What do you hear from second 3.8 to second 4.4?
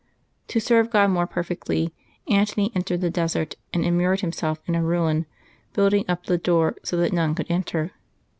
immured